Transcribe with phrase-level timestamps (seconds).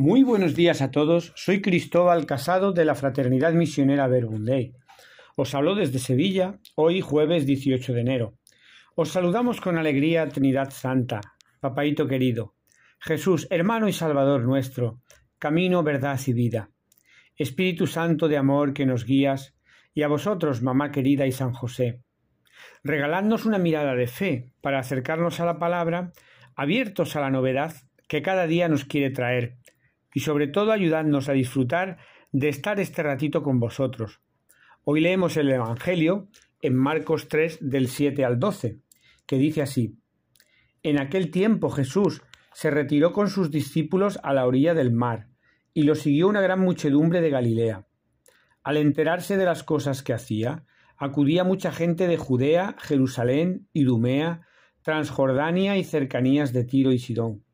[0.00, 1.30] Muy buenos días a todos.
[1.36, 4.72] Soy Cristóbal Casado de la Fraternidad Misionera Verbundey.
[5.36, 8.34] Os hablo desde Sevilla, hoy jueves 18 de enero.
[8.94, 11.20] Os saludamos con alegría Trinidad Santa,
[11.60, 12.54] Papaito querido,
[12.98, 15.02] Jesús, hermano y Salvador nuestro,
[15.38, 16.70] camino, verdad y vida.
[17.36, 19.54] Espíritu Santo de amor que nos guías,
[19.92, 22.00] y a vosotros, mamá querida y San José.
[22.82, 26.14] Regaladnos una mirada de fe para acercarnos a la palabra,
[26.56, 27.74] abiertos a la novedad
[28.08, 29.58] que cada día nos quiere traer,
[30.14, 31.98] y sobre todo ayudadnos a disfrutar
[32.32, 34.20] de estar este ratito con vosotros.
[34.84, 36.28] Hoy leemos el Evangelio
[36.62, 38.80] en Marcos 3 del 7 al 12,
[39.26, 39.98] que dice así,
[40.82, 45.28] En aquel tiempo Jesús se retiró con sus discípulos a la orilla del mar,
[45.72, 47.86] y lo siguió una gran muchedumbre de Galilea.
[48.62, 50.64] Al enterarse de las cosas que hacía,
[50.96, 54.46] acudía mucha gente de Judea, Jerusalén, Idumea,
[54.82, 57.44] Transjordania y cercanías de Tiro y Sidón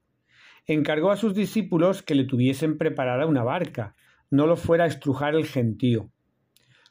[0.67, 3.95] encargó a sus discípulos que le tuviesen preparada una barca,
[4.31, 6.11] no lo fuera a estrujar el gentío.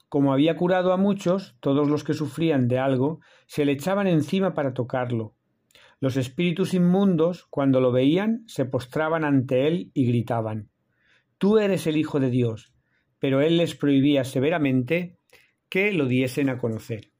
[0.08, 4.53] Como había curado a muchos, todos los que sufrían de algo se le echaban encima
[4.53, 5.36] para tocarlo.
[5.99, 10.69] Los espíritus inmundos, cuando lo veían, se postraban ante él y gritaban
[11.38, 12.73] Tú eres el Hijo de Dios.
[13.19, 15.17] Pero él les prohibía severamente
[15.69, 17.11] que lo diesen a conocer.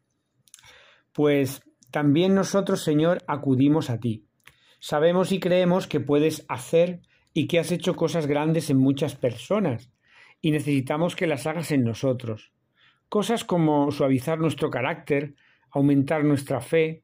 [1.11, 4.24] Pues también nosotros, Señor, acudimos a ti
[4.88, 7.02] Sabemos y creemos que puedes hacer
[7.33, 9.91] y que has hecho cosas grandes en muchas personas
[10.41, 12.53] y necesitamos que las hagas en nosotros.
[13.09, 15.33] Cosas como suavizar nuestro carácter,
[15.72, 17.02] aumentar nuestra fe,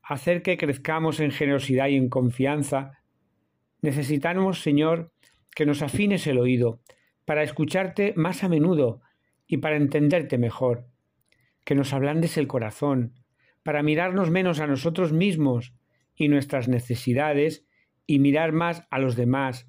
[0.00, 3.00] hacer que crezcamos en generosidad y en confianza.
[3.82, 5.10] Necesitamos, Señor,
[5.56, 6.82] que nos afines el oído
[7.24, 9.00] para escucharte más a menudo
[9.48, 10.86] y para entenderte mejor,
[11.64, 13.14] que nos ablandes el corazón,
[13.64, 15.74] para mirarnos menos a nosotros mismos
[16.16, 17.66] y nuestras necesidades
[18.06, 19.68] y mirar más a los demás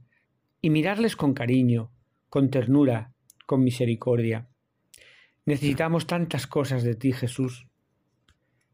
[0.61, 1.91] y mirarles con cariño,
[2.29, 3.13] con ternura,
[3.45, 4.49] con misericordia.
[5.45, 7.67] Necesitamos tantas cosas de ti, Jesús.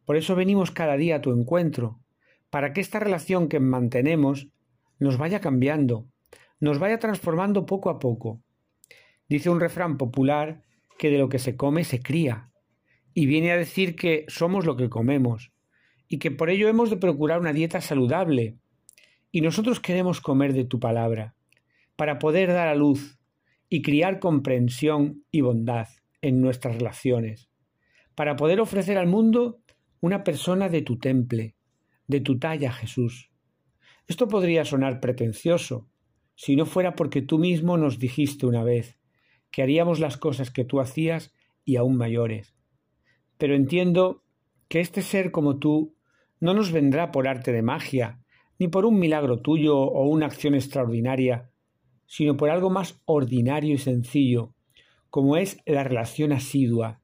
[0.06, 2.00] Por eso venimos cada día a tu encuentro,
[2.50, 4.50] para que esta relación que mantenemos
[5.00, 6.07] nos vaya cambiando,
[6.59, 8.41] nos vaya transformando poco a poco.
[9.28, 10.63] Dice un refrán popular
[10.97, 12.51] que de lo que se come se cría,
[13.13, 15.51] y viene a decir que somos lo que comemos,
[16.11, 18.57] y que por ello hemos de procurar una dieta saludable.
[19.31, 21.35] Y nosotros queremos comer de tu palabra,
[21.95, 23.17] para poder dar a luz
[23.69, 25.88] y criar comprensión y bondad
[26.21, 27.50] en nuestras relaciones,
[28.13, 29.61] para poder ofrecer al mundo
[30.01, 31.55] una persona de tu temple,
[32.07, 33.31] de tu talla, Jesús.
[34.05, 35.88] Esto podría sonar pretencioso,
[36.35, 39.00] si no fuera porque tú mismo nos dijiste una vez
[39.50, 41.33] que haríamos las cosas que tú hacías
[41.63, 42.53] y aún mayores.
[43.38, 44.25] Pero entiendo
[44.67, 45.95] que este ser como tú
[46.41, 48.19] no nos vendrá por arte de magia,
[48.59, 51.50] ni por un milagro tuyo o una acción extraordinaria,
[52.06, 54.53] sino por algo más ordinario y sencillo,
[55.09, 57.01] como es la relación asidua,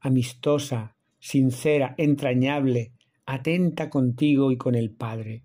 [0.00, 2.92] amistosa, sincera, entrañable,
[3.26, 5.44] atenta contigo y con el Padre.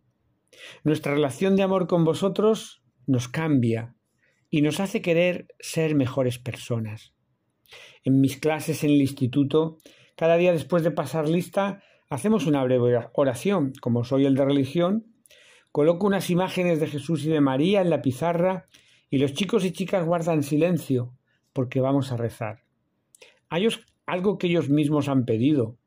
[0.83, 3.95] Nuestra relación de amor con vosotros nos cambia
[4.49, 7.13] y nos hace querer ser mejores personas.
[8.03, 9.77] En mis clases en el instituto,
[10.15, 15.05] cada día después de pasar lista, Hacemos una breve oración, como soy el de religión,
[15.71, 18.65] coloco unas imágenes de Jesús y de María en la pizarra
[19.09, 21.13] y los chicos y chicas guardan silencio
[21.53, 22.65] porque vamos a rezar.
[23.47, 23.65] Hay
[24.05, 25.77] algo que ellos mismos han pedido,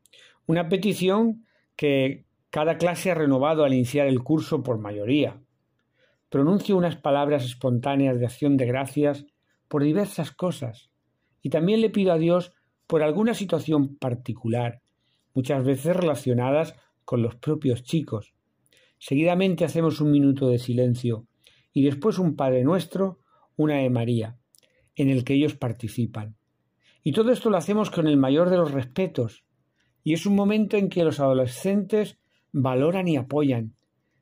[0.47, 5.39] una petición que cada clase ha renovado al iniciar el curso por mayoría.
[6.29, 9.27] Pronuncio unas palabras espontáneas de acción de gracias
[9.67, 10.89] por diversas cosas
[11.43, 12.51] y también le pido a Dios
[12.87, 14.81] por alguna situación particular
[15.35, 18.33] muchas veces relacionadas con los propios chicos.
[18.97, 21.27] Seguidamente hacemos un minuto de silencio
[21.71, 23.19] y después un Padre Nuestro,
[23.55, 24.39] una de María,
[24.95, 26.35] en el que ellos participan.
[27.03, 29.43] Y todo esto lo hacemos con el mayor de los respetos,
[30.03, 32.17] y es un momento en que los adolescentes
[32.51, 33.75] valoran y apoyan.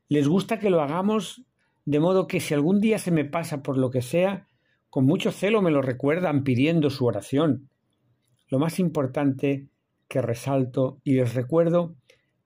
[0.09, 1.45] Les gusta que lo hagamos
[1.85, 4.47] de modo que si algún día se me pasa por lo que sea,
[4.89, 7.69] con mucho celo me lo recuerdan pidiendo su oración.
[8.47, 9.67] Lo más importante
[10.13, 11.95] que resalto y les recuerdo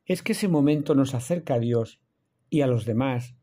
[0.05, 1.99] es que ese momento nos acerca a Dios
[2.49, 3.35] y a los demás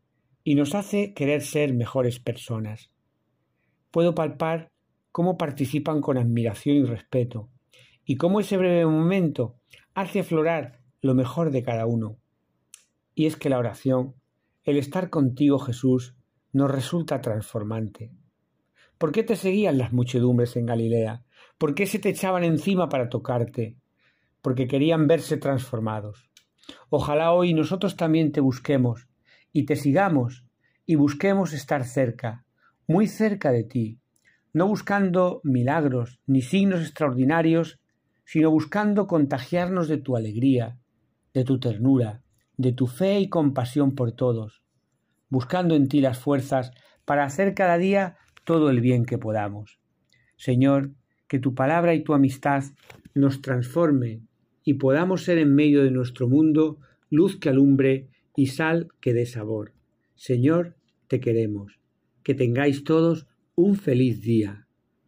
[0.43, 2.89] y nos hace querer ser mejores personas.
[3.91, 4.71] Puedo palpar
[5.11, 7.51] cómo participan con admiración y respeto
[8.03, 9.59] y cómo ese breve momento
[9.93, 12.17] hace aflorar lo mejor de cada uno.
[13.13, 14.15] Y es que la oración,
[14.63, 16.15] el estar contigo Jesús,
[16.51, 18.11] nos resulta transformante.
[18.97, 21.23] ¿Por qué te seguían las muchedumbres en Galilea?
[21.59, 23.77] ¿Por qué se te echaban encima para tocarte?
[24.45, 26.29] Porque querían verse transformados.
[26.91, 29.07] Ojalá hoy nosotros también te busquemos
[29.51, 30.45] y te sigamos
[30.85, 32.45] y busquemos estar cerca,
[32.87, 33.99] muy cerca de ti,
[34.53, 37.79] no buscando milagros ni signos extraordinarios,
[38.23, 40.77] sino buscando contagiarnos de tu alegría,
[41.33, 42.21] de tu ternura,
[42.55, 44.61] de tu fe y compasión por todos,
[45.27, 46.69] buscando en ti las fuerzas
[47.03, 49.79] para hacer cada día todo el bien que podamos.
[50.37, 50.91] Señor,
[51.27, 52.63] que tu palabra y tu amistad
[53.15, 54.21] nos transforme
[54.65, 56.79] y podamos ser en medio de nuestro mundo
[57.09, 59.73] luz que alumbre y sal que dé sabor.
[60.15, 60.75] Señor,
[61.07, 61.79] te queremos.
[62.23, 64.64] Que tengáis todos un feliz día.